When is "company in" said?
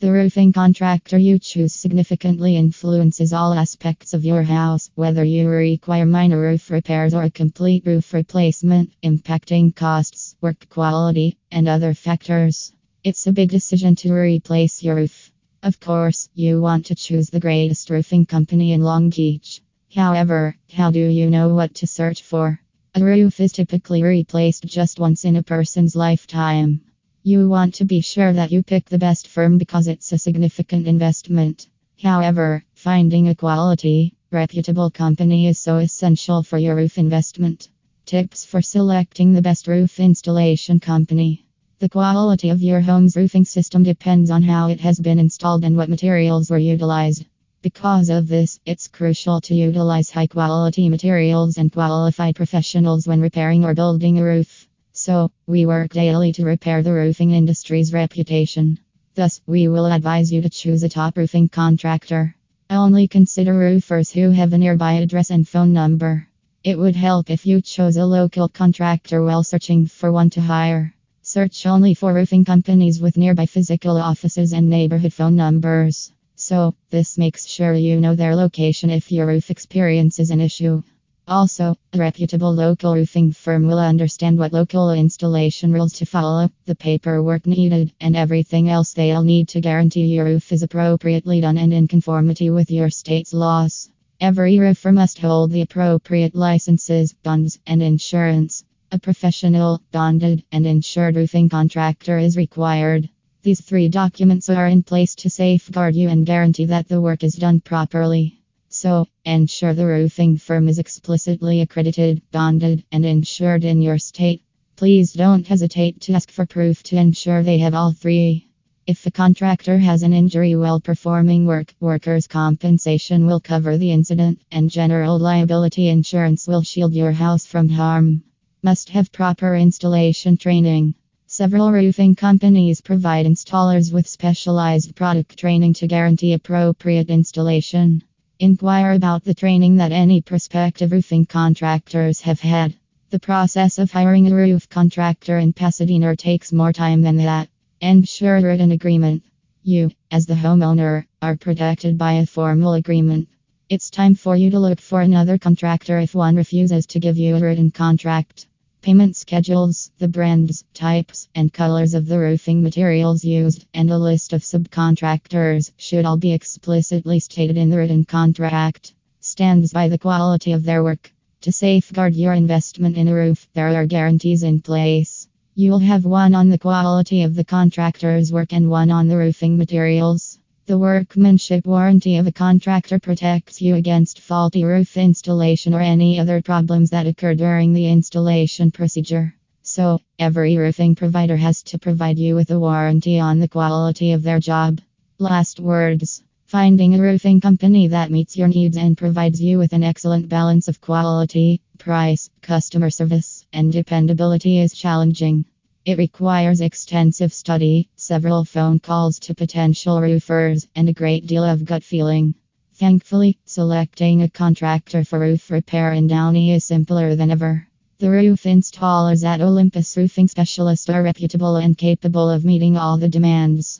18.24-18.80